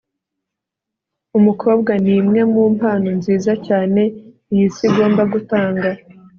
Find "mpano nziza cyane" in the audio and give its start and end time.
2.75-4.01